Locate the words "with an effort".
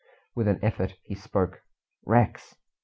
0.33-0.95